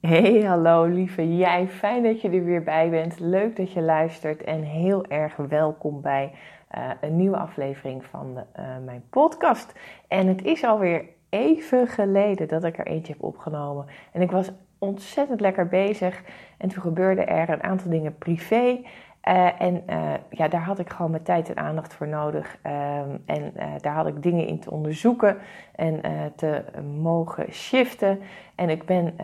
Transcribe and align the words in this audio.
Hey, 0.00 0.42
hallo 0.42 0.84
lieve 0.84 1.36
jij. 1.36 1.68
Fijn 1.68 2.02
dat 2.02 2.20
je 2.20 2.30
er 2.30 2.44
weer 2.44 2.62
bij 2.62 2.90
bent. 2.90 3.20
Leuk 3.20 3.56
dat 3.56 3.72
je 3.72 3.80
luistert 3.80 4.44
en 4.44 4.62
heel 4.62 5.06
erg 5.06 5.36
welkom 5.36 6.00
bij 6.00 6.32
uh, 6.76 6.90
een 7.00 7.16
nieuwe 7.16 7.36
aflevering 7.36 8.04
van 8.04 8.36
uh, 8.36 8.64
mijn 8.84 9.02
podcast. 9.10 9.72
En 10.08 10.26
het 10.26 10.44
is 10.44 10.64
alweer 10.64 11.04
even 11.28 11.86
geleden 11.86 12.48
dat 12.48 12.64
ik 12.64 12.78
er 12.78 12.86
eentje 12.86 13.12
heb 13.12 13.22
opgenomen. 13.22 13.86
En 14.12 14.22
ik 14.22 14.30
was 14.30 14.50
ontzettend 14.78 15.40
lekker 15.40 15.68
bezig. 15.68 16.22
En 16.58 16.68
toen 16.68 16.82
gebeurde 16.82 17.22
er 17.24 17.48
een 17.48 17.62
aantal 17.62 17.90
dingen 17.90 18.18
privé. 18.18 18.80
Uh, 19.24 19.60
en 19.60 19.82
uh, 19.90 20.12
ja, 20.30 20.48
daar 20.48 20.62
had 20.62 20.78
ik 20.78 20.90
gewoon 20.90 21.10
mijn 21.10 21.22
tijd 21.22 21.48
en 21.48 21.56
aandacht 21.56 21.94
voor 21.94 22.08
nodig. 22.08 22.58
Uh, 22.66 22.98
en 23.26 23.52
uh, 23.56 23.64
daar 23.80 23.94
had 23.94 24.06
ik 24.06 24.22
dingen 24.22 24.46
in 24.46 24.60
te 24.60 24.70
onderzoeken 24.70 25.36
en 25.74 26.02
te 26.36 26.64
mogen 27.00 27.52
shiften. 27.52 28.20
En 28.54 28.70
ik 28.70 28.84
ben 28.84 29.16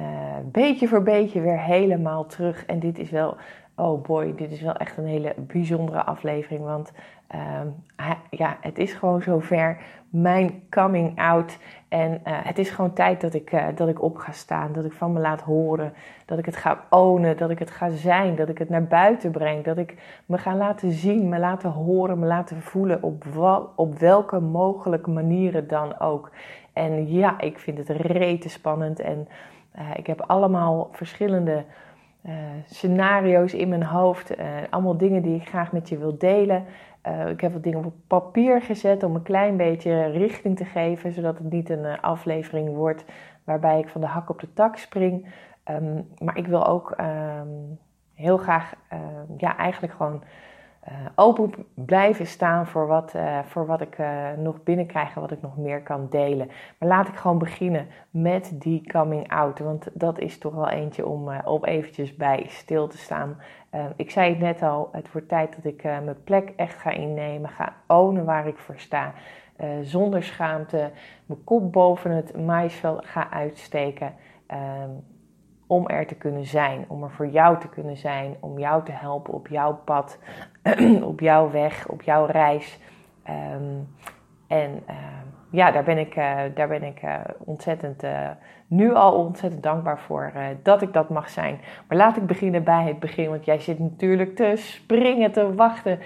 beetje 0.44 0.88
voor 0.88 1.02
beetje 1.02 1.40
weer 1.40 1.60
helemaal 1.60 2.26
terug. 2.26 2.66
En 2.66 2.78
dit 2.78 2.98
is 2.98 3.10
wel, 3.10 3.36
oh 3.76 4.02
boy, 4.02 4.34
dit 4.34 4.52
is 4.52 4.60
wel 4.60 4.74
echt 4.74 4.96
een 4.96 5.06
hele 5.06 5.34
bijzondere 5.36 6.04
aflevering. 6.04 6.64
Want 6.64 6.92
ehm, 7.23 7.23
ja, 8.30 8.56
het 8.60 8.78
is 8.78 8.92
gewoon 8.92 9.22
zover. 9.22 9.76
Mijn 10.08 10.62
coming 10.70 11.20
out. 11.20 11.58
En 11.88 12.20
het 12.24 12.58
is 12.58 12.70
gewoon 12.70 12.92
tijd 12.92 13.20
dat 13.20 13.34
ik, 13.34 13.76
dat 13.76 13.88
ik 13.88 14.02
op 14.02 14.16
ga 14.16 14.32
staan. 14.32 14.72
Dat 14.72 14.84
ik 14.84 14.92
van 14.92 15.12
me 15.12 15.20
laat 15.20 15.40
horen. 15.40 15.92
Dat 16.24 16.38
ik 16.38 16.46
het 16.46 16.56
ga 16.56 16.84
ownen. 16.90 17.36
Dat 17.36 17.50
ik 17.50 17.58
het 17.58 17.70
ga 17.70 17.90
zijn. 17.90 18.36
Dat 18.36 18.48
ik 18.48 18.58
het 18.58 18.68
naar 18.68 18.84
buiten 18.84 19.30
breng. 19.30 19.64
Dat 19.64 19.78
ik 19.78 20.22
me 20.26 20.38
ga 20.38 20.56
laten 20.56 20.90
zien. 20.90 21.28
Me 21.28 21.38
laten 21.38 21.70
horen. 21.70 22.18
Me 22.18 22.26
laten 22.26 22.62
voelen. 22.62 23.02
Op, 23.02 23.24
wel, 23.24 23.72
op 23.76 23.98
welke 23.98 24.40
mogelijke 24.40 25.10
manieren 25.10 25.68
dan 25.68 25.98
ook. 25.98 26.30
En 26.72 27.12
ja, 27.12 27.40
ik 27.40 27.58
vind 27.58 27.78
het 27.78 27.88
rete 27.88 28.48
spannend. 28.48 29.00
En 29.00 29.28
uh, 29.78 29.82
ik 29.96 30.06
heb 30.06 30.20
allemaal 30.20 30.88
verschillende 30.92 31.64
scenario's 32.66 33.54
in 33.54 33.68
mijn 33.68 33.82
hoofd. 33.82 34.36
Allemaal 34.70 34.96
dingen 34.96 35.22
die 35.22 35.36
ik 35.36 35.48
graag 35.48 35.72
met 35.72 35.88
je 35.88 35.98
wil 35.98 36.18
delen. 36.18 36.64
Ik 37.30 37.40
heb 37.40 37.52
wat 37.52 37.62
dingen 37.62 37.84
op 37.84 37.94
papier 38.06 38.62
gezet 38.62 39.02
om 39.02 39.14
een 39.14 39.22
klein 39.22 39.56
beetje 39.56 40.04
richting 40.04 40.56
te 40.56 40.64
geven. 40.64 41.12
Zodat 41.12 41.38
het 41.38 41.50
niet 41.50 41.68
een 41.68 42.00
aflevering 42.00 42.74
wordt 42.74 43.04
waarbij 43.44 43.78
ik 43.78 43.88
van 43.88 44.00
de 44.00 44.06
hak 44.06 44.30
op 44.30 44.40
de 44.40 44.52
tak 44.52 44.76
spring. 44.76 45.26
Um, 45.70 46.08
maar 46.18 46.36
ik 46.36 46.46
wil 46.46 46.66
ook 46.66 46.94
um, 47.00 47.78
heel 48.14 48.36
graag, 48.36 48.74
ja, 49.36 49.56
eigenlijk 49.56 49.92
gewoon 49.92 50.22
uh, 50.88 50.94
open 51.14 51.52
blijven 51.74 52.26
staan 52.26 52.66
voor 52.66 52.86
wat, 52.86 53.12
uh, 53.16 53.38
voor 53.44 53.66
wat 53.66 53.80
ik 53.80 53.98
uh, 53.98 54.32
nog 54.36 54.62
binnenkrijg 54.62 55.14
en 55.14 55.20
wat 55.20 55.30
ik 55.30 55.42
nog 55.42 55.56
meer 55.56 55.82
kan 55.82 56.06
delen. 56.10 56.50
Maar 56.78 56.88
laat 56.88 57.08
ik 57.08 57.14
gewoon 57.14 57.38
beginnen 57.38 57.86
met 58.10 58.52
die 58.54 58.90
coming 58.92 59.30
out. 59.30 59.58
Want 59.58 59.86
dat 59.92 60.18
is 60.18 60.38
toch 60.38 60.54
wel 60.54 60.68
eentje 60.68 61.06
om, 61.06 61.40
om 61.44 61.64
eventjes 61.64 62.16
bij 62.16 62.44
stil 62.48 62.88
te 62.88 62.98
staan. 62.98 63.36
ik 63.96 64.10
zei 64.10 64.30
het 64.30 64.38
net 64.38 64.62
al, 64.62 64.88
het 64.92 65.12
wordt 65.12 65.28
tijd 65.28 65.56
dat 65.56 65.72
ik 65.72 65.82
mijn 65.82 66.22
plek 66.24 66.52
echt 66.56 66.78
ga 66.78 66.90
innemen. 66.90 67.50
Ga 67.50 67.74
ownen 67.86 68.24
waar 68.24 68.46
ik 68.46 68.58
voor 68.58 68.78
sta. 68.78 69.12
zonder 69.82 70.22
schaamte. 70.22 70.90
Mijn 71.26 71.44
kop 71.44 71.72
boven 71.72 72.10
het 72.10 72.44
maisveld 72.44 73.06
ga 73.06 73.30
uitsteken. 73.30 74.14
Ehm, 75.64 75.74
om 75.74 75.88
er 75.88 76.06
te 76.06 76.14
kunnen 76.14 76.46
zijn, 76.46 76.84
om 76.88 77.02
er 77.02 77.10
voor 77.10 77.28
jou 77.28 77.58
te 77.58 77.68
kunnen 77.68 77.96
zijn, 77.96 78.36
om 78.40 78.58
jou 78.58 78.84
te 78.84 78.92
helpen 78.92 79.34
op 79.34 79.48
jouw 79.48 79.80
pad, 79.84 80.18
op 81.02 81.20
jouw 81.20 81.50
weg, 81.50 81.88
op 81.88 82.02
jouw 82.02 82.26
reis. 82.26 82.78
Um, 83.28 83.88
en 84.46 84.82
uh, 84.90 84.96
ja, 85.50 85.70
daar 85.70 85.84
ben 85.84 85.98
ik, 85.98 86.16
uh, 86.16 86.40
daar 86.54 86.68
ben 86.68 86.82
ik 86.82 87.02
uh, 87.02 87.14
ontzettend, 87.38 88.02
eh, 88.02 88.28
nu 88.66 88.94
al 88.94 89.12
ontzettend 89.12 89.62
dankbaar 89.62 89.98
voor 89.98 90.32
dat 90.62 90.82
ik 90.82 90.92
dat 90.92 91.08
mag 91.08 91.28
zijn. 91.28 91.60
Maar 91.88 91.98
laat 91.98 92.16
ik 92.16 92.26
beginnen 92.26 92.64
bij 92.64 92.84
het 92.84 93.00
begin, 93.00 93.28
want 93.28 93.44
jij 93.44 93.58
zit 93.58 93.78
natuurlijk 93.78 94.36
te 94.36 94.52
springen, 94.56 95.32
te 95.32 95.54
wachten, 95.54 95.98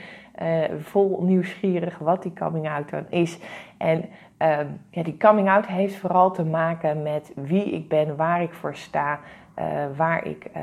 vol 0.78 1.22
nieuwsgierig 1.22 1.98
wat 1.98 2.22
die 2.22 2.32
coming 2.32 2.68
out 2.68 2.90
dan 2.90 3.04
is. 3.08 3.38
En 3.78 4.04
ehm, 4.36 4.66
ja, 4.90 5.02
die 5.02 5.16
coming 5.16 5.48
out 5.48 5.66
heeft 5.66 5.96
vooral 5.96 6.30
te 6.30 6.44
maken 6.44 7.02
met 7.02 7.32
wie 7.34 7.70
ik 7.70 7.88
ben, 7.88 8.16
waar 8.16 8.42
ik 8.42 8.52
voor 8.52 8.76
sta, 8.76 9.20
uh, 9.60 9.84
waar, 9.96 10.24
ik, 10.24 10.46
uh, 10.56 10.62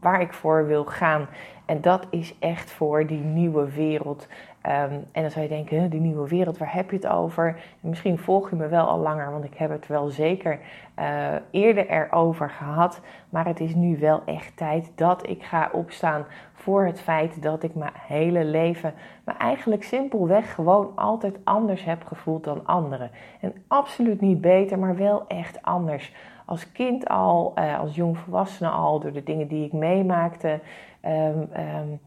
waar 0.00 0.20
ik 0.20 0.32
voor 0.32 0.66
wil 0.66 0.84
gaan. 0.84 1.28
En 1.66 1.80
dat 1.80 2.06
is 2.10 2.38
echt 2.38 2.70
voor 2.70 3.06
die 3.06 3.22
nieuwe 3.22 3.70
wereld. 3.70 4.28
Um, 4.66 5.04
en 5.12 5.22
dan 5.22 5.30
zou 5.30 5.42
je 5.42 5.50
denken, 5.50 5.90
die 5.90 6.00
nieuwe 6.00 6.28
wereld, 6.28 6.58
waar 6.58 6.74
heb 6.74 6.90
je 6.90 6.96
het 6.96 7.06
over? 7.06 7.46
En 7.82 7.88
misschien 7.88 8.18
volg 8.18 8.50
je 8.50 8.56
me 8.56 8.68
wel 8.68 8.86
al 8.86 8.98
langer, 8.98 9.30
want 9.30 9.44
ik 9.44 9.54
heb 9.54 9.70
het 9.70 9.86
wel 9.86 10.08
zeker 10.08 10.58
uh, 10.98 11.34
eerder 11.50 11.88
erover 11.88 12.50
gehad. 12.50 13.00
Maar 13.28 13.46
het 13.46 13.60
is 13.60 13.74
nu 13.74 13.98
wel 13.98 14.22
echt 14.24 14.56
tijd 14.56 14.92
dat 14.94 15.28
ik 15.28 15.42
ga 15.42 15.68
opstaan 15.72 16.24
voor 16.52 16.86
het 16.86 17.00
feit 17.00 17.42
dat 17.42 17.62
ik 17.62 17.74
mijn 17.74 17.92
hele 17.94 18.44
leven 18.44 18.94
me 19.24 19.32
eigenlijk 19.32 19.82
simpelweg 19.82 20.54
gewoon 20.54 20.92
altijd 20.94 21.38
anders 21.44 21.84
heb 21.84 22.04
gevoeld 22.04 22.44
dan 22.44 22.66
anderen. 22.66 23.10
En 23.40 23.52
absoluut 23.68 24.20
niet 24.20 24.40
beter, 24.40 24.78
maar 24.78 24.96
wel 24.96 25.26
echt 25.26 25.62
anders 25.62 26.12
als 26.44 26.72
kind 26.72 27.08
al, 27.08 27.52
uh, 27.58 27.80
als 27.80 27.94
jongvolwassene 27.94 28.68
al, 28.68 29.00
door 29.00 29.12
de 29.12 29.22
dingen 29.22 29.48
die 29.48 29.64
ik 29.64 29.72
meemaakte. 29.72 30.60
Um, 31.02 32.00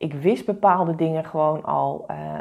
ik 0.00 0.14
wist 0.14 0.46
bepaalde 0.46 0.94
dingen 0.94 1.24
gewoon 1.24 1.64
al 1.64 2.06
uh, 2.10 2.36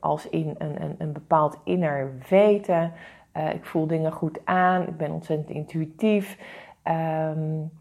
als 0.00 0.28
in 0.28 0.54
een, 0.58 0.82
een, 0.82 0.94
een, 0.98 1.12
bepaald 1.12 1.58
inner 1.64 2.12
weten. 2.28 2.92
Uh, 3.36 3.54
ik 3.54 3.64
voel 3.64 3.86
dingen 3.86 4.12
goed 4.12 4.38
aan, 4.44 4.82
ik 4.82 4.96
ben 4.96 5.10
ontzettend 5.10 5.50
intuïtief. 5.50 6.38
Um, 6.84 7.72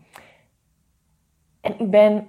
en 1.62 1.80
ik 1.80 1.90
ben, 1.90 2.28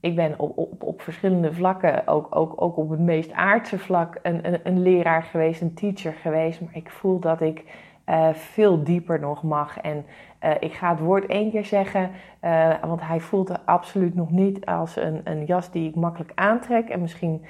ik 0.00 0.16
ben 0.16 0.38
op, 0.38 0.58
op, 0.58 0.82
op 0.82 1.00
verschillende 1.00 1.52
vlakken, 1.52 2.06
ook, 2.06 2.36
ook, 2.36 2.62
ook 2.62 2.76
op 2.76 2.90
het 2.90 3.00
meest 3.00 3.32
aardse 3.32 3.78
vlak, 3.78 4.18
een, 4.22 4.46
een, 4.46 4.60
een 4.62 4.82
leraar 4.82 5.22
geweest, 5.22 5.60
een 5.60 5.74
teacher 5.74 6.12
geweest. 6.12 6.60
Maar 6.60 6.76
ik 6.76 6.90
voel 6.90 7.18
dat 7.18 7.40
ik 7.40 7.64
uh, 8.08 8.28
veel 8.32 8.84
dieper 8.84 9.20
nog 9.20 9.42
mag. 9.42 9.80
En 9.80 10.04
uh, 10.44 10.50
ik 10.60 10.72
ga 10.72 10.90
het 10.90 11.00
woord 11.00 11.26
één 11.26 11.50
keer 11.50 11.64
zeggen, 11.64 12.10
uh, 12.44 12.74
want 12.82 13.00
hij 13.00 13.20
voelt 13.20 13.48
het 13.48 13.60
absoluut 13.64 14.14
nog 14.14 14.30
niet 14.30 14.66
als 14.66 14.96
een, 14.96 15.20
een 15.24 15.44
jas 15.44 15.70
die 15.70 15.88
ik 15.88 15.94
makkelijk 15.94 16.32
aantrek. 16.34 16.88
En 16.88 17.00
misschien 17.00 17.44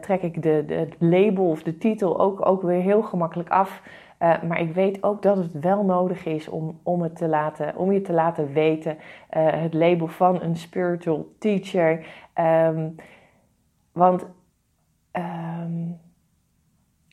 trek 0.00 0.22
ik 0.22 0.42
de, 0.42 0.64
de, 0.66 0.74
het 0.74 0.94
label 0.98 1.48
of 1.48 1.62
de 1.62 1.78
titel 1.78 2.20
ook, 2.20 2.46
ook 2.46 2.62
weer 2.62 2.80
heel 2.80 3.02
gemakkelijk 3.02 3.50
af. 3.50 3.82
maar 4.18 4.60
ik 4.60 4.74
weet 4.74 5.02
ook 5.02 5.22
dat 5.22 5.36
het 5.36 5.60
wel 5.60 5.84
nodig 5.84 6.24
is 6.24 6.48
om, 6.48 6.78
om, 6.82 7.02
het 7.02 7.16
te 7.16 7.28
laten, 7.28 7.76
om 7.76 7.92
je 7.92 8.00
te 8.00 8.12
laten 8.12 8.52
weten. 8.52 8.96
het 9.28 9.74
label 9.74 10.06
van 10.06 10.42
een 10.42 10.56
spiritual 10.56 11.26
teacher. 11.38 12.06
Um, 12.38 12.94
want 13.92 14.26
um, 15.12 15.98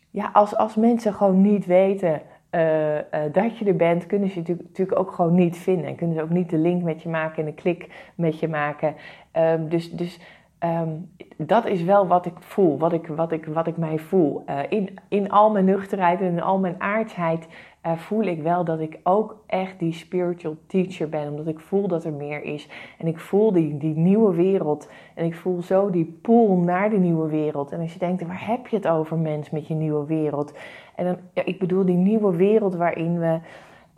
ja, 0.10 0.30
als, 0.34 0.56
als 0.56 0.76
mensen 0.76 1.14
gewoon 1.14 1.42
niet 1.42 1.66
weten 1.66 2.22
uh, 2.52 2.96
uh, 2.96 3.02
dat 3.32 3.58
je 3.58 3.66
er 3.66 3.76
bent, 3.76 4.06
kunnen 4.06 4.30
ze 4.30 4.40
natuurlijk 4.40 5.00
ook 5.00 5.12
gewoon 5.12 5.36
niet 5.36 5.58
vinden. 5.58 5.86
En 5.86 5.96
kunnen 5.96 6.16
ze 6.16 6.22
ook 6.22 6.30
niet 6.30 6.50
de 6.50 6.58
link 6.58 6.84
met 6.84 7.02
je 7.02 7.10
maken 7.10 7.42
en 7.42 7.48
een 7.48 7.56
klik 7.56 8.12
met 8.16 8.40
je 8.40 8.48
maken. 8.48 8.96
Um, 9.34 9.70
dus 9.70 9.92
dus 9.92 10.20
um, 10.64 11.10
dat 11.38 11.66
is 11.66 11.84
wel 11.84 12.08
wat 12.08 12.26
ik 12.26 12.34
voel, 12.40 12.78
wat 12.78 12.94
ik, 12.94 13.08
wat 13.08 13.32
ik, 13.32 13.46
wat 13.46 13.68
ik 13.68 13.78
mij 13.78 13.98
voel. 13.98 14.44
Uh, 14.50 14.60
in, 14.70 14.90
in 15.08 15.30
al 15.30 15.52
mijn 15.52 15.66
nuchterheid 15.66 16.22
en 16.22 16.28
in 16.28 16.42
al 16.42 16.60
mijn 16.60 16.76
aardheid 16.78 17.48
uh, 17.86 17.98
voel 17.98 18.24
ik 18.24 18.42
wel 18.42 18.64
dat 18.64 18.80
ik 18.80 19.00
ook 19.04 19.44
echt 19.48 19.80
die 19.80 19.94
spiritual 19.94 20.56
teacher 20.68 21.10
ben. 21.10 21.30
Omdat 21.30 21.48
ik 21.48 21.60
voel 21.60 21.88
dat 21.88 22.04
er 22.04 22.14
meer 22.14 22.44
is. 22.44 22.70
En 22.98 23.08
ik 23.08 23.20
voel 23.20 23.52
die, 23.52 23.78
die 23.78 23.96
nieuwe 23.96 24.36
wereld. 24.36 24.90
En 25.16 25.26
ik 25.26 25.36
voel 25.36 25.62
zo 25.62 25.90
die 25.90 26.20
pool 26.22 26.58
naar 26.58 26.90
de 26.90 26.98
nieuwe 26.98 27.30
wereld. 27.30 27.72
En 27.72 27.80
als 27.80 27.94
je 27.94 28.00
denkt, 28.00 28.28
waar 28.28 28.48
heb 28.48 28.68
je 28.68 28.76
het 28.76 28.88
over, 28.88 29.18
mens, 29.18 29.50
met 29.50 29.68
je 29.68 29.74
nieuwe 29.74 30.06
wereld? 30.06 30.54
En 30.96 31.06
dan, 31.06 31.18
ja, 31.34 31.46
ik 31.46 31.60
bedoel 31.60 31.86
die 31.86 31.96
nieuwe 31.96 32.36
wereld 32.36 32.76
waarin 32.76 33.20
we 33.20 33.40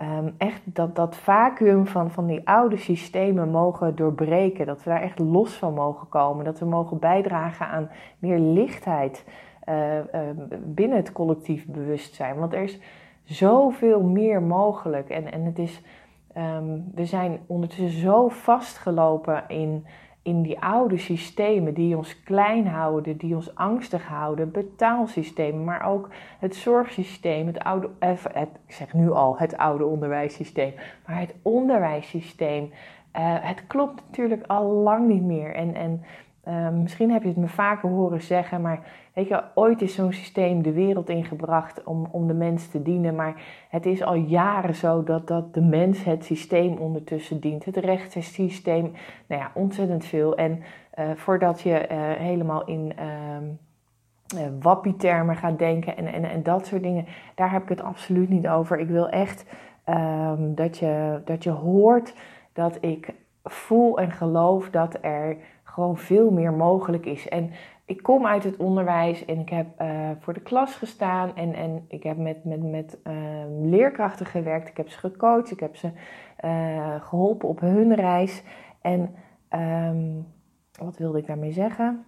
um, 0.02 0.34
echt 0.38 0.62
dat, 0.64 0.96
dat 0.96 1.16
vacuüm 1.16 1.88
van, 1.88 2.12
van 2.12 2.26
die 2.26 2.48
oude 2.48 2.78
systemen 2.78 3.50
mogen 3.50 3.96
doorbreken. 3.96 4.66
Dat 4.66 4.84
we 4.84 4.90
daar 4.90 5.02
echt 5.02 5.20
los 5.20 5.54
van 5.54 5.74
mogen 5.74 6.10
komen. 6.10 6.46
Dat 6.46 6.60
we 6.60 6.66
mogen 6.66 7.00
bijdragen 7.00 7.68
aan 7.68 7.90
meer 8.20 8.40
lichtheid 8.40 9.26
uh, 9.70 9.96
uh, 9.96 10.02
binnen 10.64 10.98
het 10.98 11.12
collectief 11.12 11.66
bewustzijn. 11.66 12.36
Want 12.36 12.54
er 12.54 12.62
is 12.62 12.80
zoveel 13.24 14.02
meer 14.02 14.42
mogelijk. 14.42 15.10
En, 15.10 15.32
en 15.32 15.46
het 15.46 15.60
is, 15.60 15.82
um, 16.38 16.92
we 16.96 17.06
zijn 17.06 17.40
ondertussen 17.48 18.00
zo 18.00 18.28
vastgelopen 18.28 19.44
in, 19.48 19.86
in 20.22 20.42
die 20.42 20.60
oude 20.60 20.98
systemen 20.98 21.74
die 21.74 21.98
ons 21.98 22.24
klein 22.24 22.68
houden, 22.68 23.18
die 23.18 23.36
ons 23.36 23.56
angstig 23.56 24.08
houden, 24.08 24.52
betaalsystemen, 24.52 25.64
maar 25.64 25.86
ook 25.86 26.10
het 26.40 26.56
zorgsysteem, 26.56 27.48
het 27.48 27.60
oude, 27.60 27.90
het, 28.00 28.50
ik 28.68 28.74
zeg 28.74 28.94
nu 28.94 29.12
al 29.12 29.38
het 29.38 29.58
oude 29.58 29.86
onderwijssysteem, 29.86 30.74
maar 31.06 31.20
het 31.20 31.36
onderwijssysteem, 31.42 32.64
uh, 32.64 32.70
het 33.40 33.68
klopt 33.68 34.04
natuurlijk 34.08 34.44
al 34.48 34.66
lang 34.66 35.08
niet 35.08 35.24
meer. 35.24 35.56
En, 35.56 35.76
en 35.76 36.04
Ehm, 36.44 36.82
misschien 36.82 37.12
heb 37.12 37.22
je 37.22 37.28
het 37.28 37.38
me 37.38 37.48
vaker 37.48 37.90
horen 37.90 38.22
zeggen, 38.22 38.62
maar 38.62 38.80
weet 39.14 39.28
je, 39.28 39.44
ooit 39.56 39.82
is 39.82 39.96
zo'n 39.96 40.14
systeem 40.14 40.62
de 40.62 40.72
wereld 40.72 41.10
ingebracht 41.10 41.84
om, 41.84 42.08
om 42.12 42.28
de 42.28 42.34
mens 42.34 42.68
te 42.68 42.82
dienen. 42.82 43.16
Maar 43.16 43.42
het 43.70 43.86
is 43.86 44.04
al 44.04 44.16
jaren 44.16 44.76
zo 44.76 45.04
dat, 45.04 45.28
dat 45.28 45.54
de 45.54 45.62
mens 45.62 46.04
het 46.04 46.26
systeem 46.26 46.78
ondertussen 46.78 47.40
dient. 47.40 47.66
Het 47.66 47.78
rechtssysteem, 47.78 48.92
nou 49.28 49.42
ja, 49.42 49.52
ontzettend 49.54 50.06
veel. 50.06 50.36
En 50.36 50.64
uh, 51.00 51.12
voordat 51.16 51.62
je 51.62 51.88
uh, 51.92 51.98
helemaal 52.12 52.66
in 52.66 52.94
um, 53.38 53.60
uh, 54.36 54.48
wappietermen 54.62 55.36
gaat 55.36 55.60
denken 55.60 55.98
en, 55.98 56.06
en, 56.08 56.24
en 56.24 56.44
dat 56.44 56.66
soort 56.66 56.84
dingen, 56.84 57.06
daar 57.36 57.52
heb 57.52 57.64
ik 57.64 57.70
het 57.70 57.82
absoluut 57.82 58.30
niet 58.30 58.48
over. 58.48 58.80
Ik 58.80 58.90
wil 58.90 59.10
echt 59.10 59.46
um, 59.90 60.56
dat, 60.56 60.78
je, 60.78 61.22
dat 61.26 61.44
je 61.44 61.50
hoort 61.50 62.14
dat 62.54 62.78
ik 62.80 63.14
voel 63.44 64.00
en 64.00 64.12
geloof 64.12 64.70
dat 64.70 64.98
er 65.02 65.38
gewoon 65.72 65.98
veel 65.98 66.32
meer 66.32 66.54
mogelijk 66.54 67.06
is. 67.06 67.30
En 67.30 67.52
ik 67.86 68.04
kom 68.04 68.26
uit 68.26 68.44
het 68.44 68.58
onderwijs 68.58 69.26
en 69.26 69.40
ik 69.40 69.50
heb 69.50 69.82
uh, 69.82 70.10
voor 70.20 70.34
de 70.34 70.42
klas 70.42 70.76
gestaan 70.76 71.36
en, 71.36 71.54
en 71.54 71.86
ik 71.88 72.04
heb 72.04 72.18
met, 72.18 72.44
met, 72.44 72.64
met 72.64 72.98
uh, 73.04 73.14
leerkrachten 73.62 74.26
gewerkt. 74.26 74.70
Ik 74.70 74.78
heb 74.78 74.90
ze 74.90 74.98
gecoacht, 74.98 75.52
ik 75.52 75.60
heb 75.60 75.76
ze 75.76 75.92
uh, 76.46 77.02
geholpen 77.02 77.50
op 77.50 77.60
hun 77.60 77.96
reis. 77.96 78.44
En 78.82 79.16
um, 79.50 80.28
wat 80.80 80.98
wilde 80.98 81.18
ik 81.18 81.28
daarmee 81.28 81.52
zeggen? 81.52 82.06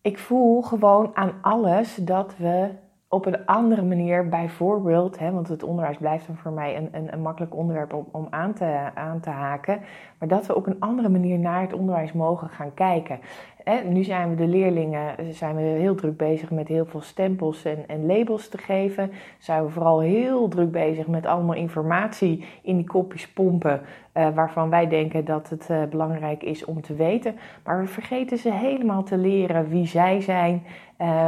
Ik 0.00 0.18
voel 0.18 0.62
gewoon 0.62 1.10
aan 1.14 1.32
alles 1.40 1.94
dat 1.94 2.36
we 2.36 2.70
op 3.12 3.26
een 3.26 3.46
andere 3.46 3.82
manier, 3.82 4.28
bijvoorbeeld, 4.28 5.18
hè, 5.18 5.32
want 5.32 5.48
het 5.48 5.62
onderwijs 5.62 5.96
blijft 5.96 6.26
dan 6.26 6.36
voor 6.36 6.52
mij 6.52 6.76
een, 6.76 6.88
een, 6.92 7.12
een 7.12 7.22
makkelijk 7.22 7.54
onderwerp 7.54 7.92
om, 7.94 8.06
om 8.10 8.26
aan, 8.30 8.52
te, 8.52 8.90
aan 8.94 9.20
te 9.20 9.30
haken, 9.30 9.80
maar 10.18 10.28
dat 10.28 10.46
we 10.46 10.54
op 10.54 10.66
een 10.66 10.80
andere 10.80 11.08
manier 11.08 11.38
naar 11.38 11.60
het 11.60 11.72
onderwijs 11.72 12.12
mogen 12.12 12.48
gaan 12.48 12.74
kijken. 12.74 13.20
Hè, 13.64 13.84
nu 13.84 14.04
zijn 14.04 14.30
we 14.30 14.34
de 14.34 14.46
leerlingen 14.46 15.34
zijn 15.34 15.56
we 15.56 15.62
heel 15.62 15.94
druk 15.94 16.16
bezig 16.16 16.50
met 16.50 16.68
heel 16.68 16.86
veel 16.86 17.00
stempels 17.00 17.64
en, 17.64 17.84
en 17.86 18.06
labels 18.06 18.48
te 18.48 18.58
geven. 18.58 19.10
Zijn 19.38 19.64
we 19.64 19.70
vooral 19.70 20.00
heel 20.00 20.48
druk 20.48 20.70
bezig 20.70 21.06
met 21.06 21.26
allemaal 21.26 21.54
informatie 21.54 22.44
in 22.62 22.76
die 22.76 22.86
kopjes 22.86 23.28
pompen, 23.28 23.80
uh, 24.14 24.28
waarvan 24.34 24.70
wij 24.70 24.88
denken 24.88 25.24
dat 25.24 25.48
het 25.48 25.68
uh, 25.70 25.82
belangrijk 25.90 26.42
is 26.42 26.64
om 26.64 26.80
te 26.80 26.94
weten. 26.94 27.34
Maar 27.64 27.80
we 27.80 27.86
vergeten 27.86 28.38
ze 28.38 28.52
helemaal 28.52 29.02
te 29.02 29.16
leren 29.16 29.68
wie 29.68 29.86
zij 29.86 30.20
zijn, 30.20 30.62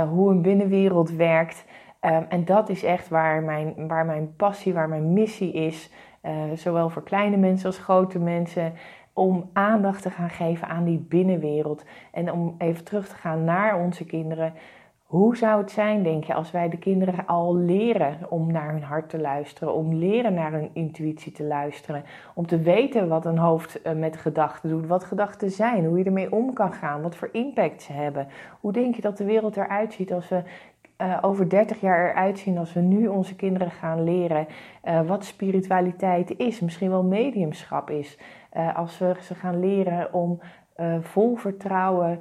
hoe 0.09 0.31
een 0.31 0.43
binnenwereld 0.43 1.11
werkt. 1.11 1.65
Um, 2.01 2.27
en 2.29 2.45
dat 2.45 2.69
is 2.69 2.85
echt 2.85 3.09
waar 3.09 3.43
mijn, 3.43 3.89
waar 3.89 4.07
mijn 4.07 4.35
passie, 4.37 4.75
waar 4.75 4.89
mijn 4.89 5.13
missie 5.13 5.53
is. 5.53 5.91
zowel 6.55 6.91
voor 6.91 7.03
kleine 7.03 7.37
mensen 7.37 7.67
als 7.67 7.79
grote 7.79 8.19
mensen 8.19 8.73
om 9.15 9.51
aandacht 9.53 10.03
te 10.03 10.11
gaan 10.11 10.31
geven 10.31 10.69
aan 10.69 10.85
die 10.85 10.99
binnenwereld. 10.99 11.85
En 12.13 12.33
om 12.33 12.55
even 12.59 12.85
terug 12.85 13.09
te 13.09 13.15
gaan 13.15 13.45
naar 13.45 13.81
onze 13.81 14.05
kinderen. 14.05 14.53
Hoe 15.05 15.37
zou 15.37 15.61
het 15.61 15.71
zijn, 15.71 16.03
denk 16.03 16.25
je, 16.25 16.35
als 16.35 16.51
wij 16.51 16.69
de 16.69 16.79
kinderen 16.79 17.27
al 17.27 17.57
leren 17.57 18.19
om 18.29 18.53
naar 18.53 18.73
hun 18.73 18.83
hart 18.83 19.09
te 19.09 19.21
luisteren, 19.21 19.75
om 19.75 19.95
leren 19.95 20.35
naar 20.35 20.53
hun 20.53 20.71
intuïtie 20.73 21.33
te 21.33 21.45
luisteren, 21.45 22.05
om 22.35 22.47
te 22.47 22.59
weten 22.59 23.09
wat 23.09 23.27
een 23.27 23.39
hoofd 23.39 23.83
eh, 23.83 23.93
met 23.93 24.17
gedachten 24.17 24.71
doet, 24.71 24.87
wat 24.87 25.05
gedachten 25.05 25.51
zijn, 25.51 25.85
hoe 25.85 25.99
je 25.99 26.05
ermee 26.05 26.33
om 26.33 26.53
kan 26.53 26.73
gaan, 26.73 27.03
wat 27.03 27.17
voor 27.17 27.29
impact 27.33 27.83
ze 27.83 27.93
hebben. 27.93 28.29
Hoe 28.61 28.73
denk 28.73 28.95
je 28.95 29.03
dat 29.03 29.17
de 29.17 29.25
wereld 29.25 29.57
eruit 29.57 29.93
ziet 29.93 30.13
als 30.13 30.29
we 30.29 30.43
uh, 30.99 31.19
over 31.21 31.49
30 31.49 31.81
jaar 31.81 32.11
eruit 32.11 32.39
zien 32.39 32.59
als 32.59 32.73
we 32.73 32.81
nu 32.81 33.07
onze 33.07 33.37
kinderen 33.37 33.71
gaan 33.71 34.05
leren 34.05 34.47
uh, 34.85 35.07
wat 35.07 35.25
spiritualiteit 35.25 36.39
is, 36.39 36.61
misschien 36.61 36.91
wel 36.91 37.05
mediumschap 37.05 37.91
is. 37.91 38.19
Uh, 38.53 38.77
als 38.77 38.99
we 38.99 39.15
ze 39.21 39.35
gaan 39.35 39.61
leren 39.61 40.13
om 40.13 40.41
vol 41.01 41.37
vertrouwen 41.37 42.21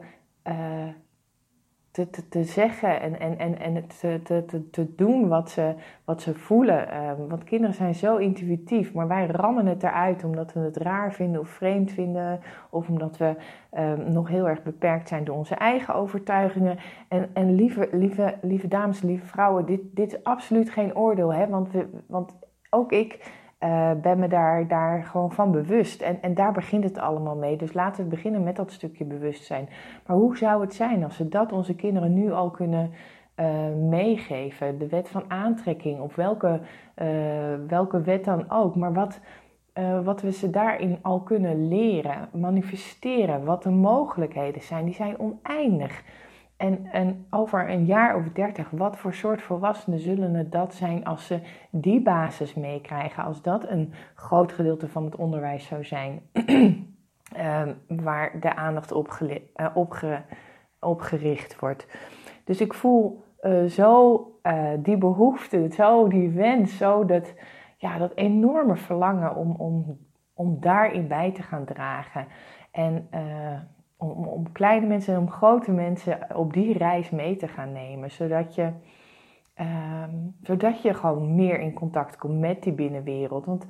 te, 1.93 2.09
te, 2.09 2.27
te, 2.29 2.43
zeggen 2.43 3.01
en, 3.01 3.19
en, 3.19 3.37
en, 3.37 3.59
en 3.59 3.87
te, 3.87 4.19
te, 4.23 4.69
te, 4.69 4.95
doen 4.95 5.27
wat 5.27 5.49
ze, 5.49 5.73
wat 6.05 6.21
ze 6.21 6.35
voelen. 6.35 7.07
Um, 7.07 7.27
want 7.27 7.43
kinderen 7.43 7.75
zijn 7.75 7.95
zo 7.95 8.17
intuïtief, 8.17 8.93
maar 8.93 9.07
wij 9.07 9.25
rammen 9.25 9.65
het 9.65 9.83
eruit 9.83 10.23
omdat 10.23 10.53
we 10.53 10.59
het 10.59 10.77
raar 10.77 11.13
vinden 11.13 11.41
of 11.41 11.49
vreemd 11.49 11.91
vinden. 11.91 12.39
Of 12.69 12.89
omdat 12.89 13.17
we 13.17 13.35
um, 13.77 14.11
nog 14.11 14.27
heel 14.27 14.47
erg 14.47 14.63
beperkt 14.63 15.07
zijn 15.07 15.23
door 15.23 15.35
onze 15.35 15.55
eigen 15.55 15.95
overtuigingen. 15.95 16.77
En, 17.07 17.29
en 17.33 17.55
lieve, 17.55 17.89
lieve, 17.91 18.35
lieve 18.41 18.67
dames, 18.67 19.01
lieve 19.01 19.25
vrouwen, 19.25 19.65
dit, 19.65 19.81
dit 19.91 20.13
is 20.13 20.23
absoluut 20.23 20.69
geen 20.69 20.95
oordeel. 20.95 21.33
Hè? 21.33 21.47
Want, 21.47 21.71
we, 21.71 21.87
want 22.07 22.35
ook 22.69 22.91
ik 22.91 23.31
uh, 23.63 23.91
ben 24.01 24.19
me 24.19 24.27
daar, 24.27 24.67
daar 24.67 25.03
gewoon 25.03 25.31
van 25.31 25.51
bewust. 25.51 26.01
En, 26.01 26.21
en 26.21 26.33
daar 26.33 26.51
begint 26.51 26.83
het 26.83 26.97
allemaal 26.97 27.35
mee. 27.35 27.57
Dus 27.57 27.73
laten 27.73 28.03
we 28.03 28.09
beginnen 28.09 28.43
met 28.43 28.55
dat 28.55 28.71
stukje 28.71 29.05
bewustzijn. 29.05 29.69
Maar 30.07 30.17
hoe 30.17 30.37
zou 30.37 30.61
het 30.61 30.73
zijn 30.73 31.03
als 31.03 31.17
we 31.17 31.27
dat 31.27 31.51
onze 31.51 31.75
kinderen 31.75 32.13
nu 32.13 32.31
al 32.31 32.49
kunnen 32.49 32.91
uh, 33.39 33.47
meegeven? 33.89 34.79
De 34.79 34.87
wet 34.87 35.09
van 35.09 35.23
aantrekking, 35.27 35.99
of 35.99 36.15
welke, 36.15 36.59
uh, 37.01 37.07
welke 37.67 38.01
wet 38.01 38.25
dan 38.25 38.51
ook. 38.51 38.75
Maar 38.75 38.93
wat, 38.93 39.19
wat 40.03 40.21
we 40.21 40.31
ze 40.31 40.49
daarin 40.49 40.97
al 41.01 41.19
kunnen 41.19 41.67
leren, 41.67 42.29
manifesteren, 42.31 43.43
wat 43.43 43.63
de 43.63 43.69
mogelijkheden 43.69 44.61
zijn, 44.61 44.85
die 44.85 44.93
zijn 44.93 45.19
oneindig. 45.19 46.03
En, 46.63 46.85
en 46.91 47.25
over 47.29 47.69
een 47.69 47.85
jaar 47.85 48.15
of 48.15 48.29
dertig, 48.29 48.69
wat 48.69 48.97
voor 48.97 49.13
soort 49.13 49.41
volwassenen 49.41 49.99
zullen 49.99 50.33
het 50.33 50.51
dat 50.51 50.73
zijn 50.73 51.05
als 51.05 51.27
ze 51.27 51.39
die 51.69 52.01
basis 52.01 52.53
meekrijgen? 52.53 53.23
Als 53.23 53.41
dat 53.41 53.69
een 53.69 53.93
groot 54.15 54.51
gedeelte 54.51 54.87
van 54.87 55.05
het 55.05 55.15
onderwijs 55.15 55.67
zou 55.67 55.83
zijn, 55.83 56.21
um, 56.33 57.75
waar 58.03 58.39
de 58.39 58.55
aandacht 58.55 58.91
op, 58.91 59.19
uh, 59.21 59.67
opge 59.73 60.21
op, 60.79 61.01
gericht 61.01 61.59
wordt. 61.59 61.87
Dus 62.43 62.61
ik 62.61 62.73
voel 62.73 63.23
uh, 63.41 63.63
zo 63.63 64.17
uh, 64.43 64.69
die 64.77 64.97
behoefte, 64.97 65.67
zo 65.71 66.07
die 66.07 66.29
wens, 66.29 66.77
zo 66.77 67.05
dat, 67.05 67.33
ja, 67.77 67.97
dat 67.97 68.15
enorme 68.15 68.75
verlangen 68.75 69.35
om, 69.35 69.51
om, 69.51 69.97
om 70.33 70.59
daarin 70.59 71.07
bij 71.07 71.31
te 71.31 71.41
gaan 71.41 71.65
dragen. 71.65 72.27
En 72.71 73.07
om, 74.11 74.51
kleine 74.51 74.87
mensen 74.87 75.13
en 75.13 75.19
om 75.19 75.31
grote 75.31 75.71
mensen 75.71 76.19
op 76.35 76.53
die 76.53 76.77
reis 76.77 77.09
mee 77.09 77.35
te 77.35 77.47
gaan 77.47 77.71
nemen. 77.71 78.11
Zodat 78.11 78.55
je, 78.55 78.69
um, 79.59 80.35
zodat 80.41 80.81
je 80.81 80.93
gewoon 80.93 81.35
meer 81.35 81.59
in 81.59 81.73
contact 81.73 82.17
komt 82.17 82.39
met 82.39 82.63
die 82.63 82.73
binnenwereld. 82.73 83.45
Want 83.45 83.65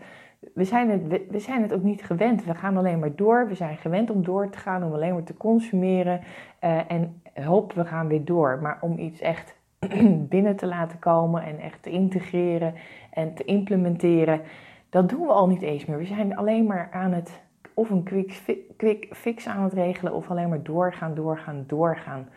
we 0.53 0.63
zijn, 0.63 0.89
het, 0.89 1.29
we, 1.29 1.39
zijn 1.39 1.61
het 1.61 1.73
ook 1.73 1.83
niet 1.83 2.03
gewend. 2.03 2.45
We 2.45 2.55
gaan 2.55 2.77
alleen 2.77 2.99
maar 2.99 3.15
door. 3.15 3.47
We 3.47 3.55
zijn 3.55 3.77
gewend 3.77 4.09
om 4.09 4.23
door 4.23 4.49
te 4.49 4.57
gaan, 4.57 4.83
om 4.83 4.93
alleen 4.93 5.13
maar 5.13 5.23
te 5.23 5.37
consumeren. 5.37 6.21
Uh, 6.63 6.91
en 6.91 7.21
hop, 7.45 7.73
we 7.73 7.85
gaan 7.85 8.07
weer 8.07 8.25
door. 8.25 8.59
Maar 8.61 8.77
om 8.81 8.97
iets 8.97 9.21
echt 9.21 9.55
binnen 10.33 10.55
te 10.55 10.67
laten 10.67 10.99
komen 10.99 11.43
en 11.43 11.59
echt 11.59 11.83
te 11.83 11.89
integreren 11.89 12.73
en 13.11 13.33
te 13.33 13.43
implementeren, 13.43 14.41
dat 14.89 15.09
doen 15.09 15.21
we 15.21 15.33
al 15.33 15.47
niet 15.47 15.61
eens 15.61 15.85
meer. 15.85 15.97
We 15.97 16.05
zijn 16.05 16.35
alleen 16.35 16.65
maar 16.65 16.89
aan 16.91 17.11
het 17.11 17.41
of 17.73 17.89
een 17.89 18.03
quick, 18.03 18.41
quick 18.77 19.07
fix 19.11 19.47
aan 19.47 19.63
het 19.63 19.73
regelen 19.73 20.13
of 20.13 20.29
alleen 20.29 20.49
maar 20.49 20.63
doorgaan, 20.63 21.15
doorgaan, 21.15 21.63
doorgaan. 21.67 22.27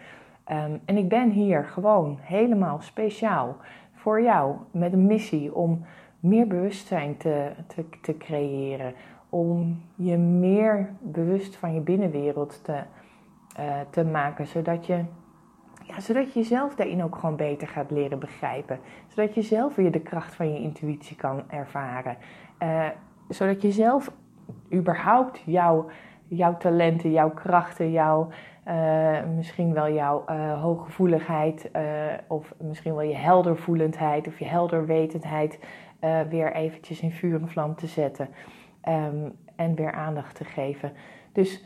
Um, 0.52 0.80
en 0.84 0.96
ik 0.96 1.08
ben 1.08 1.30
hier 1.30 1.64
gewoon 1.64 2.18
helemaal 2.20 2.80
speciaal 2.80 3.56
voor 3.94 4.22
jou 4.22 4.56
met 4.70 4.92
een 4.92 5.06
missie 5.06 5.54
om 5.54 5.84
meer 6.20 6.46
bewustzijn 6.46 7.16
te, 7.16 7.50
te, 7.66 7.84
te 8.02 8.16
creëren. 8.16 8.94
Om 9.28 9.82
je 9.94 10.16
meer 10.16 10.90
bewust 11.00 11.56
van 11.56 11.74
je 11.74 11.80
binnenwereld 11.80 12.64
te, 12.64 12.80
uh, 13.58 13.80
te 13.90 14.04
maken, 14.04 14.46
zodat 14.46 14.86
je, 14.86 15.04
ja, 15.82 16.00
zodat 16.00 16.32
je 16.32 16.38
jezelf 16.38 16.74
daarin 16.74 17.02
ook 17.02 17.16
gewoon 17.16 17.36
beter 17.36 17.68
gaat 17.68 17.90
leren 17.90 18.18
begrijpen. 18.18 18.78
Zodat 19.08 19.34
je 19.34 19.42
zelf 19.42 19.74
weer 19.74 19.92
de 19.92 20.00
kracht 20.00 20.34
van 20.34 20.52
je 20.52 20.60
intuïtie 20.60 21.16
kan 21.16 21.42
ervaren. 21.50 22.16
Uh, 22.62 22.86
zodat 23.28 23.62
je 23.62 23.70
zelf 23.70 24.12
überhaupt 24.72 25.42
jouw, 25.46 25.90
jouw 26.28 26.56
talenten, 26.56 27.10
jouw 27.10 27.30
krachten, 27.30 27.90
jouw, 27.90 28.28
uh, 28.68 29.24
misschien 29.36 29.72
wel 29.72 29.92
jouw 29.92 30.24
uh, 30.30 30.62
hooggevoeligheid 30.62 31.70
uh, 31.76 31.82
of 32.28 32.54
misschien 32.60 32.94
wel 32.94 33.08
je 33.08 33.16
heldervoelendheid 33.16 34.26
of 34.26 34.38
je 34.38 34.44
helderwetendheid 34.44 35.58
weer 36.28 36.52
eventjes 36.52 37.00
in 37.00 37.10
vuur 37.10 37.40
en 37.40 37.48
vlam 37.48 37.74
te 37.74 37.86
zetten 37.86 38.28
um, 38.88 39.32
en 39.56 39.74
weer 39.74 39.92
aandacht 39.92 40.34
te 40.34 40.44
geven. 40.44 40.92
Dus 41.32 41.64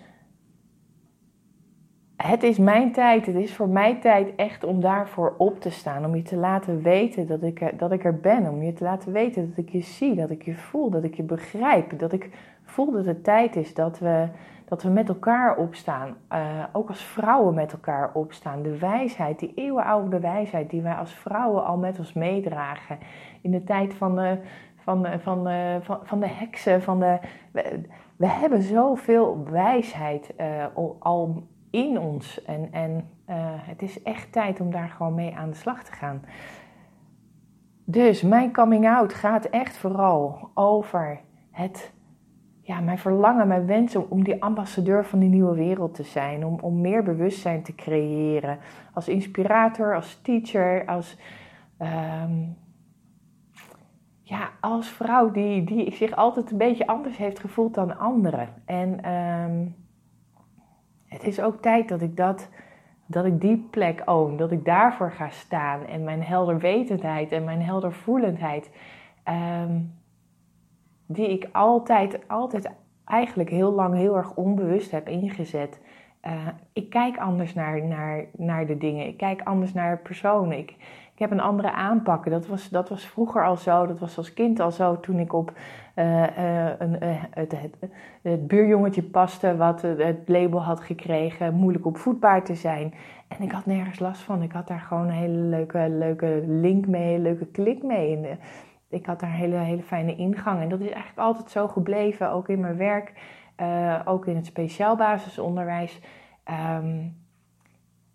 het 2.26 2.42
is 2.42 2.58
mijn 2.58 2.92
tijd, 2.92 3.26
het 3.26 3.34
is 3.34 3.54
voor 3.54 3.68
mij 3.68 3.94
tijd 3.94 4.34
echt 4.36 4.64
om 4.64 4.80
daarvoor 4.80 5.34
op 5.38 5.60
te 5.60 5.70
staan. 5.70 6.04
Om 6.04 6.16
je 6.16 6.22
te 6.22 6.36
laten 6.36 6.82
weten 6.82 7.26
dat 7.26 7.42
ik, 7.42 7.78
dat 7.78 7.92
ik 7.92 8.04
er 8.04 8.20
ben. 8.20 8.48
Om 8.48 8.62
je 8.62 8.72
te 8.72 8.84
laten 8.84 9.12
weten 9.12 9.48
dat 9.48 9.56
ik 9.64 9.68
je 9.68 9.82
zie, 9.82 10.14
dat 10.14 10.30
ik 10.30 10.42
je 10.42 10.54
voel, 10.54 10.90
dat 10.90 11.04
ik 11.04 11.14
je 11.14 11.22
begrijp. 11.22 11.98
Dat 11.98 12.12
ik 12.12 12.30
voel 12.64 12.92
dat 12.92 13.04
het 13.04 13.24
tijd 13.24 13.56
is 13.56 13.74
dat 13.74 13.98
we, 13.98 14.28
dat 14.64 14.82
we 14.82 14.88
met 14.88 15.08
elkaar 15.08 15.56
opstaan. 15.56 16.16
Uh, 16.32 16.64
ook 16.72 16.88
als 16.88 17.04
vrouwen 17.04 17.54
met 17.54 17.72
elkaar 17.72 18.10
opstaan. 18.12 18.62
De 18.62 18.78
wijsheid, 18.78 19.38
die 19.38 19.52
eeuwenoude 19.54 20.20
wijsheid 20.20 20.70
die 20.70 20.82
wij 20.82 20.94
als 20.94 21.12
vrouwen 21.14 21.64
al 21.64 21.76
met 21.76 21.98
ons 21.98 22.12
meedragen. 22.12 22.98
In 23.40 23.50
de 23.50 23.64
tijd 23.64 23.94
van 23.94 24.16
de, 24.16 24.38
van, 24.76 25.06
van, 25.20 25.48
van, 26.02 26.20
de 26.20 26.28
heksen. 26.28 26.82
Van 26.82 27.00
de, 27.00 27.18
we, 27.52 27.80
we 28.16 28.26
hebben 28.26 28.62
zoveel 28.62 29.44
wijsheid 29.50 30.34
al 30.98 31.46
in 31.70 31.98
ons. 31.98 32.44
En, 32.44 32.72
en 32.72 33.08
het 33.60 33.82
is 33.82 34.02
echt 34.02 34.32
tijd 34.32 34.60
om 34.60 34.70
daar 34.70 34.88
gewoon 34.88 35.14
mee 35.14 35.36
aan 35.36 35.50
de 35.50 35.56
slag 35.56 35.84
te 35.84 35.92
gaan. 35.92 36.22
Dus 37.90 38.22
mijn 38.22 38.52
coming 38.52 38.88
out 38.88 39.14
gaat 39.14 39.44
echt 39.44 39.76
vooral 39.76 40.50
over 40.54 41.20
het, 41.50 41.92
ja, 42.62 42.80
mijn 42.80 42.98
verlangen, 42.98 43.48
mijn 43.48 43.66
wens 43.66 43.96
om, 43.96 44.06
om 44.08 44.24
die 44.24 44.42
ambassadeur 44.42 45.04
van 45.04 45.18
die 45.18 45.28
nieuwe 45.28 45.54
wereld 45.54 45.94
te 45.94 46.02
zijn. 46.02 46.46
Om, 46.46 46.58
om 46.60 46.80
meer 46.80 47.02
bewustzijn 47.02 47.62
te 47.62 47.74
creëren. 47.74 48.58
Als 48.94 49.08
inspirator, 49.08 49.94
als 49.94 50.20
teacher, 50.22 50.86
als, 50.86 51.18
ehm, 51.78 52.38
ja, 54.22 54.50
als 54.60 54.88
vrouw 54.88 55.30
die, 55.30 55.64
die 55.64 55.94
zich 55.94 56.16
altijd 56.16 56.50
een 56.50 56.58
beetje 56.58 56.86
anders 56.86 57.16
heeft 57.16 57.38
gevoeld 57.38 57.74
dan 57.74 57.98
anderen. 57.98 58.48
En 58.64 59.02
ehm, 59.02 59.66
het 61.11 61.25
is 61.25 61.40
ook 61.40 61.62
tijd 61.62 61.88
dat 61.88 62.00
ik 62.00 62.17
dat 62.17 62.49
dat 63.11 63.25
ik 63.25 63.40
die 63.40 63.67
plek 63.71 64.02
own, 64.05 64.37
dat 64.37 64.52
ik 64.52 64.64
daarvoor 64.64 65.12
ga 65.12 65.29
staan 65.29 65.87
en 65.87 66.05
mijn 66.05 66.23
helderwetendheid 66.23 67.33
en 67.33 67.45
mijn 67.45 67.62
heldervoelendheid, 67.62 68.71
um, 69.29 69.93
die 71.07 71.31
ik 71.31 71.49
altijd, 71.52 72.29
altijd 72.29 72.71
eigenlijk 73.05 73.50
heel 73.50 73.73
lang 73.73 73.95
heel 73.95 74.17
erg 74.17 74.35
onbewust 74.35 74.90
heb 74.90 75.09
ingezet. 75.09 75.81
Uh, 76.25 76.49
ik 76.73 76.90
kijk 76.90 77.19
anders 77.19 77.55
naar, 77.55 77.85
naar, 77.85 78.25
naar 78.37 78.67
de 78.67 78.79
dingen, 78.79 79.07
ik 79.07 79.17
kijk 79.17 79.43
anders 79.43 79.73
naar 79.73 79.99
personen. 79.99 80.59
Ik 80.59 80.75
heb 81.20 81.30
een 81.30 81.40
andere 81.40 81.72
aanpak. 81.72 82.30
Dat 82.30 82.46
was, 82.46 82.68
dat 82.68 82.88
was 82.88 83.06
vroeger 83.06 83.44
al 83.44 83.56
zo, 83.56 83.86
dat 83.86 83.98
was 83.98 84.16
als 84.16 84.34
kind 84.34 84.60
al 84.60 84.70
zo 84.70 85.00
toen 85.00 85.18
ik 85.18 85.32
op 85.32 85.52
uh, 85.96 86.22
uh, 86.38 86.70
een, 86.78 86.96
het, 87.30 87.52
het, 87.60 87.76
het, 88.22 88.46
buurjongetje 88.46 89.02
paste 89.02 89.56
wat 89.56 89.82
het 89.82 90.28
label 90.28 90.62
had 90.62 90.80
gekregen, 90.80 91.54
moeilijk 91.54 91.86
op 91.86 91.96
voetbaar 91.96 92.44
te 92.44 92.54
zijn. 92.54 92.94
En 93.28 93.42
ik 93.42 93.52
had 93.52 93.66
nergens 93.66 93.98
last 93.98 94.22
van. 94.22 94.42
Ik 94.42 94.52
had 94.52 94.68
daar 94.68 94.80
gewoon 94.80 95.06
een 95.06 95.12
hele 95.12 95.38
leuke, 95.38 95.88
leuke 95.88 96.42
link 96.46 96.86
mee, 96.86 97.14
een 97.14 97.22
leuke 97.22 97.46
klik 97.46 97.82
mee. 97.82 98.38
Ik 98.88 99.06
had 99.06 99.20
daar 99.20 99.30
een 99.30 99.36
hele, 99.36 99.56
hele 99.56 99.82
fijne 99.82 100.16
ingang. 100.16 100.60
En 100.60 100.68
dat 100.68 100.80
is 100.80 100.90
eigenlijk 100.90 101.18
altijd 101.18 101.50
zo 101.50 101.68
gebleven, 101.68 102.30
ook 102.30 102.48
in 102.48 102.60
mijn 102.60 102.76
werk, 102.76 103.12
ook 104.04 104.26
in 104.26 104.36
het 104.36 104.46
speciaal 104.46 104.96
basisonderwijs. 104.96 106.00
Um, 106.78 107.19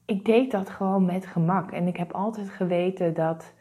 ik 0.06 0.26
deed 0.26 0.52
dat 0.52 0.70
gewoon 0.70 1.06
met 1.06 1.26
gemak. 1.26 1.72
En 1.72 1.88
ik 1.88 1.98
heb 1.98 2.12
altijd 2.12 2.50
geweten 2.50 3.14
dat, 3.14 3.54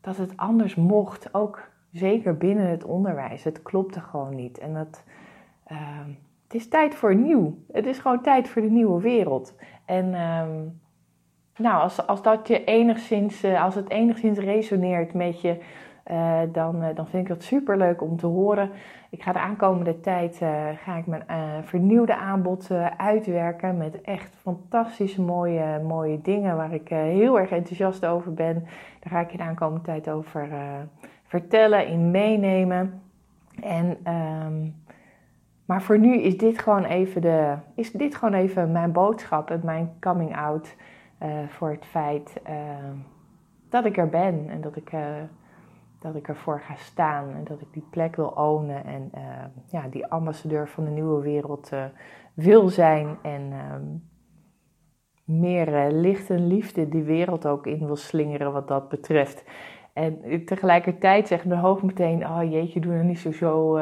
dat 0.00 0.16
het 0.16 0.36
anders 0.36 0.74
mocht. 0.74 1.34
Ook 1.34 1.70
zeker 1.92 2.36
binnen 2.36 2.68
het 2.70 2.84
onderwijs. 2.84 3.44
Het 3.44 3.62
klopte 3.62 4.00
gewoon 4.00 4.34
niet. 4.34 4.58
En 4.58 4.74
dat, 4.74 5.04
ehm, 5.64 6.08
het 6.42 6.54
is 6.54 6.68
tijd 6.68 6.94
voor 6.94 7.14
nieuw. 7.14 7.58
Het 7.72 7.86
is 7.86 7.98
gewoon 7.98 8.22
tijd 8.22 8.48
voor 8.48 8.62
de 8.62 8.70
nieuwe 8.70 9.00
wereld. 9.00 9.54
En 9.84 10.14
ehm, 10.14 10.64
nou, 11.56 11.82
als, 11.82 12.06
als 12.06 12.22
dat 12.22 12.48
je 12.48 12.64
enigszins, 12.64 13.44
uh, 13.44 13.64
als 13.64 13.74
het 13.74 13.90
enigszins 13.90 14.38
resoneert 14.38 15.14
met 15.14 15.40
je, 15.40 15.58
uh, 16.10 16.40
dan, 16.52 16.82
uh, 16.82 16.88
dan 16.94 17.06
vind 17.06 17.22
ik 17.22 17.28
dat 17.28 17.42
super 17.42 17.76
leuk 17.76 18.02
om 18.02 18.16
te 18.16 18.26
horen. 18.26 18.70
Ik 19.10 19.22
ga 19.22 19.32
de 19.32 19.38
aankomende 19.38 20.00
tijd 20.00 20.40
uh, 20.42 20.66
ga 20.76 20.96
ik 20.96 21.06
mijn 21.06 21.24
vernieuwde 21.64 22.16
aanbod 22.16 22.70
uitwerken 22.96 23.76
met 23.76 24.00
echt 24.00 24.34
fantastische 24.34 25.22
mooie, 25.22 25.80
mooie 25.82 26.20
dingen 26.20 26.56
waar 26.56 26.74
ik 26.74 26.88
heel 26.88 27.38
erg 27.38 27.50
enthousiast 27.50 28.06
over 28.06 28.34
ben. 28.34 28.54
Daar 29.00 29.12
ga 29.12 29.20
ik 29.20 29.30
je 29.30 29.36
de 29.36 29.42
aankomende 29.42 29.84
tijd 29.84 30.10
over 30.10 30.48
vertellen, 31.24 31.86
in 31.86 32.10
meenemen. 32.10 33.02
En, 33.62 34.12
um, 34.14 34.74
maar 35.66 35.82
voor 35.82 35.98
nu 35.98 36.16
is 36.16 36.36
dit 36.36 36.58
gewoon 36.58 36.84
even, 36.84 37.20
de, 37.20 37.54
is 37.74 37.92
dit 37.92 38.14
gewoon 38.14 38.34
even 38.34 38.72
mijn 38.72 38.92
boodschap 38.92 39.50
en 39.50 39.60
mijn 39.64 39.90
coming 40.00 40.36
out 40.36 40.76
voor 41.48 41.70
het 41.70 41.84
feit 41.84 42.40
dat 43.68 43.84
ik 43.84 43.96
er 43.96 44.08
ben 44.08 44.48
en 44.48 44.60
dat 44.60 44.76
ik 44.76 44.90
dat 45.98 46.14
ik 46.14 46.28
ervoor 46.28 46.60
ga 46.60 46.74
staan 46.74 47.30
en 47.30 47.44
dat 47.44 47.60
ik 47.60 47.72
die 47.72 47.86
plek 47.90 48.16
wil 48.16 48.28
ownen 48.28 48.84
en 48.84 49.10
uh, 49.14 49.22
ja, 49.66 49.88
die 49.88 50.06
ambassadeur 50.06 50.68
van 50.68 50.84
de 50.84 50.90
nieuwe 50.90 51.22
wereld 51.22 51.72
uh, 51.72 51.84
wil 52.34 52.68
zijn 52.68 53.18
en 53.22 53.50
uh, 53.52 53.74
meer 55.24 55.68
uh, 55.68 56.00
licht 56.00 56.30
en 56.30 56.46
liefde 56.46 56.88
die 56.88 57.02
wereld 57.02 57.46
ook 57.46 57.66
in 57.66 57.86
wil 57.86 57.96
slingeren 57.96 58.52
wat 58.52 58.68
dat 58.68 58.88
betreft. 58.88 59.44
En 59.92 60.44
tegelijkertijd 60.44 61.28
zegt 61.28 61.44
mijn 61.44 61.60
hoofd 61.60 61.82
meteen, 61.82 62.26
oh 62.26 62.50
jeetje, 62.50 62.80
doe 62.80 62.92
nou 62.92 63.04
niet 63.04 63.18
zo, 63.18 63.32
zo 63.32 63.78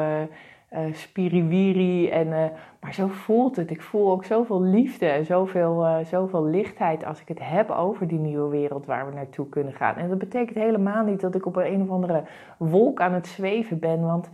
uh, 0.73 0.93
spiriwiri. 0.93 2.09
En, 2.09 2.27
uh, 2.27 2.45
maar 2.79 2.93
zo 2.93 3.07
voelt 3.07 3.55
het. 3.55 3.71
Ik 3.71 3.81
voel 3.81 4.11
ook 4.11 4.25
zoveel 4.25 4.61
liefde 4.61 5.05
en 5.05 5.25
zoveel, 5.25 5.85
uh, 5.85 6.05
zoveel 6.05 6.45
lichtheid 6.45 7.05
als 7.05 7.21
ik 7.21 7.27
het 7.27 7.39
heb 7.41 7.69
over 7.69 8.07
die 8.07 8.19
nieuwe 8.19 8.49
wereld 8.49 8.85
waar 8.85 9.09
we 9.09 9.15
naartoe 9.15 9.49
kunnen 9.49 9.73
gaan. 9.73 9.95
En 9.95 10.09
dat 10.09 10.17
betekent 10.17 10.57
helemaal 10.57 11.03
niet 11.03 11.21
dat 11.21 11.35
ik 11.35 11.45
op 11.45 11.55
een, 11.55 11.81
of 11.81 11.89
andere 11.89 12.23
wolk 12.57 13.01
aan 13.01 13.13
het 13.13 13.27
zweven 13.27 13.79
ben. 13.79 14.01
Want 14.01 14.29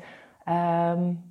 um, 0.49 1.21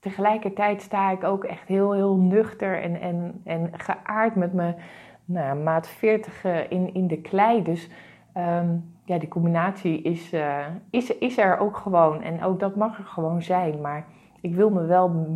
tegelijkertijd 0.00 0.82
sta 0.82 1.10
ik 1.10 1.24
ook 1.24 1.44
echt 1.44 1.68
heel, 1.68 1.92
heel 1.92 2.16
nuchter 2.16 2.82
en, 2.82 3.00
en, 3.00 3.40
en 3.44 3.70
geaard 3.72 4.34
met 4.34 4.52
mijn 4.52 4.76
nou, 5.24 5.58
maat 5.58 5.88
40 5.88 6.44
in, 6.68 6.94
in 6.94 7.06
de 7.06 7.20
klei. 7.20 7.62
Dus 7.62 7.90
um, 8.36 8.94
ja, 9.04 9.18
die 9.18 9.28
combinatie 9.28 10.02
is, 10.02 10.34
is, 10.90 11.18
is 11.18 11.38
er 11.38 11.58
ook 11.58 11.76
gewoon. 11.76 12.22
En 12.22 12.42
ook 12.42 12.60
dat 12.60 12.76
mag 12.76 12.98
er 12.98 13.04
gewoon 13.04 13.42
zijn. 13.42 13.80
Maar 13.80 14.06
ik 14.40 14.54
wil 14.54 14.70
me 14.70 14.84
wel 14.84 15.26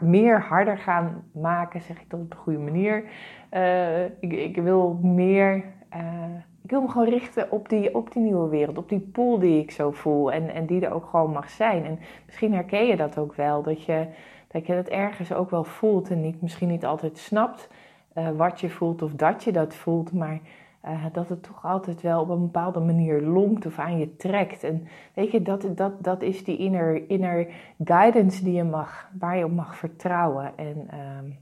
meer 0.00 0.40
harder 0.40 0.78
gaan 0.78 1.24
maken, 1.32 1.80
zeg 1.80 2.00
ik 2.00 2.10
dat 2.10 2.20
op 2.20 2.30
de 2.30 2.36
goede 2.36 2.58
manier. 2.58 3.04
Uh, 3.52 4.04
ik, 4.04 4.32
ik, 4.32 4.56
wil 4.56 4.98
meer. 5.02 5.64
Uh, 5.96 6.34
ik 6.62 6.70
wil 6.70 6.80
me 6.80 6.88
gewoon 6.88 7.08
richten 7.08 7.50
op 7.50 7.68
die, 7.68 7.94
op 7.94 8.12
die 8.12 8.22
nieuwe 8.22 8.48
wereld, 8.48 8.78
op 8.78 8.88
die 8.88 9.00
pool 9.00 9.38
die 9.38 9.60
ik 9.60 9.70
zo 9.70 9.90
voel 9.90 10.32
en, 10.32 10.54
en 10.54 10.66
die 10.66 10.86
er 10.86 10.92
ook 10.92 11.06
gewoon 11.06 11.32
mag 11.32 11.50
zijn. 11.50 11.84
En 11.84 11.98
misschien 12.26 12.54
herken 12.54 12.86
je 12.86 12.96
dat 12.96 13.18
ook 13.18 13.34
wel, 13.34 13.62
dat 13.62 13.84
je 13.84 14.06
dat, 14.48 14.66
je 14.66 14.74
dat 14.74 14.88
ergens 14.88 15.32
ook 15.32 15.50
wel 15.50 15.64
voelt 15.64 16.10
en 16.10 16.20
niet, 16.20 16.42
misschien 16.42 16.68
niet 16.68 16.84
altijd 16.84 17.18
snapt 17.18 17.68
uh, 18.14 18.28
wat 18.30 18.60
je 18.60 18.70
voelt 18.70 19.02
of 19.02 19.12
dat 19.12 19.44
je 19.44 19.52
dat 19.52 19.74
voelt, 19.74 20.12
maar 20.12 20.40
uh, 20.84 21.04
dat 21.12 21.28
het 21.28 21.42
toch 21.42 21.64
altijd 21.64 22.00
wel 22.00 22.20
op 22.20 22.28
een 22.28 22.40
bepaalde 22.40 22.80
manier 22.80 23.22
lonkt 23.22 23.66
of 23.66 23.78
aan 23.78 23.98
je 23.98 24.16
trekt. 24.16 24.64
En 24.64 24.88
weet 25.14 25.30
je, 25.30 25.42
dat, 25.42 25.66
dat, 25.74 26.04
dat 26.04 26.22
is 26.22 26.44
die 26.44 26.56
inner, 26.56 27.10
inner 27.10 27.46
guidance 27.84 28.44
die 28.44 28.52
je 28.52 28.64
mag, 28.64 29.10
waar 29.18 29.36
je 29.36 29.44
op 29.44 29.52
mag 29.52 29.76
vertrouwen. 29.76 30.58
En 30.58 30.88
uh, 30.94 31.32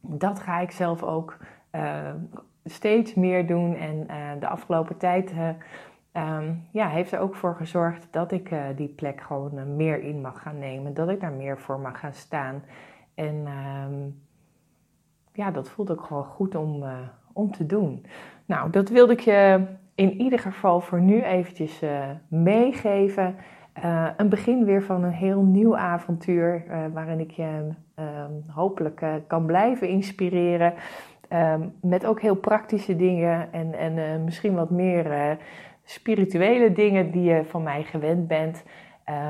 dat 0.00 0.40
ga 0.40 0.58
ik 0.58 0.70
zelf 0.70 1.02
ook 1.02 1.36
uh, 1.72 2.12
steeds 2.64 3.14
meer 3.14 3.46
doen. 3.46 3.74
En 3.74 4.06
uh, 4.10 4.40
de 4.40 4.48
afgelopen 4.48 4.96
tijd 4.96 5.32
um, 6.12 6.66
ja, 6.70 6.88
heeft 6.88 7.12
er 7.12 7.20
ook 7.20 7.34
voor 7.34 7.54
gezorgd 7.54 8.08
dat 8.10 8.32
ik 8.32 8.54
die 8.76 8.88
plek 8.88 9.20
gewoon 9.20 9.76
meer 9.76 10.02
in 10.02 10.20
mag 10.20 10.42
gaan 10.42 10.58
nemen. 10.58 10.94
Dat 10.94 11.08
ik 11.08 11.20
daar 11.20 11.32
meer 11.32 11.58
voor 11.58 11.80
mag 11.80 12.00
gaan 12.00 12.12
staan. 12.12 12.62
En 13.14 13.46
um, 13.46 14.20
ja, 15.32 15.50
dat 15.50 15.70
voelt 15.70 15.90
ook 15.90 16.04
gewoon 16.04 16.24
goed 16.24 16.54
om, 16.54 16.84
om 17.32 17.50
te 17.50 17.66
doen. 17.66 18.06
Nou, 18.46 18.70
dat 18.70 18.88
wilde 18.88 19.12
ik 19.12 19.20
je 19.20 19.66
in 19.94 20.20
ieder 20.20 20.38
geval 20.38 20.80
voor 20.80 21.00
nu 21.00 21.22
eventjes 21.22 21.82
uh, 21.82 22.08
meegeven. 22.28 23.36
Uh, 23.84 24.08
een 24.16 24.28
begin 24.28 24.64
weer 24.64 24.82
van 24.82 25.04
een 25.04 25.12
heel 25.12 25.42
nieuw 25.42 25.76
avontuur 25.76 26.64
uh, 26.66 26.78
waarin 26.92 27.20
ik 27.20 27.30
je 27.30 27.68
ehm, 27.94 28.32
hopelijk 28.46 29.04
kan 29.26 29.46
blijven 29.46 29.88
inspireren. 29.88 30.74
Um, 31.32 31.72
met 31.80 32.06
ook 32.06 32.20
heel 32.20 32.34
praktische 32.34 32.96
dingen 32.96 33.52
en, 33.52 33.74
en 33.74 34.24
misschien 34.24 34.54
wat 34.54 34.70
meer 34.70 35.38
spirituele 35.84 36.72
dingen 36.72 37.10
die 37.10 37.22
je 37.22 37.44
van 37.44 37.62
mij 37.62 37.82
gewend 37.82 38.28
bent. 38.28 38.64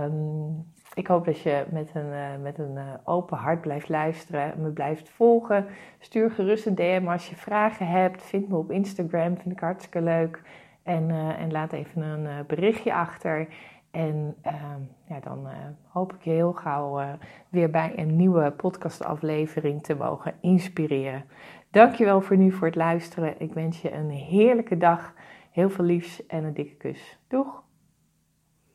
Um, 0.04 0.64
ik 0.94 1.06
hoop 1.06 1.25
dat 1.25 1.40
je 1.40 1.64
met 1.70 1.90
een, 1.94 2.06
uh, 2.06 2.42
met 2.42 2.59
een 2.59 2.75
uh, 2.75 2.82
open 3.04 3.37
hart 3.37 3.61
blijft 3.61 3.88
luisteren, 3.88 4.54
me 4.61 4.68
blijft 4.68 5.09
volgen. 5.09 5.66
Stuur 5.99 6.30
gerust 6.30 6.66
een 6.66 6.75
DM 6.75 7.06
als 7.09 7.28
je 7.28 7.37
vragen 7.37 7.87
hebt. 7.87 8.23
Vind 8.23 8.49
me 8.49 8.56
op 8.56 8.70
Instagram, 8.70 9.37
vind 9.37 9.54
ik 9.54 9.61
hartstikke 9.61 10.00
leuk. 10.02 10.42
En, 10.82 11.09
uh, 11.09 11.40
en 11.40 11.52
laat 11.52 11.73
even 11.73 12.02
een 12.02 12.47
berichtje 12.47 12.94
achter. 12.94 13.49
En 13.90 14.37
ehm, 14.42 14.80
ja, 15.04 15.20
dan 15.20 15.49
hoop 15.88 16.12
ik 16.12 16.23
je 16.23 16.30
heel 16.30 16.52
gauw 16.52 17.00
weer 17.49 17.70
bij 17.70 17.92
een 17.97 18.16
nieuwe 18.16 18.50
podcastaflevering 18.50 19.82
te 19.82 19.94
mogen 19.94 20.35
inspireren. 20.40 21.25
Dankjewel 21.70 22.20
voor 22.20 22.37
nu 22.37 22.52
voor 22.52 22.66
het 22.66 22.76
luisteren. 22.76 23.40
Ik 23.40 23.52
wens 23.52 23.80
je 23.82 23.92
een 23.92 24.11
heerlijke 24.11 24.76
dag, 24.76 25.14
heel 25.50 25.70
veel 25.70 25.85
liefs 25.85 26.26
en 26.26 26.44
een 26.44 26.54
dikke 26.54 26.75
kus. 26.75 27.18
Doeg! 27.28 27.69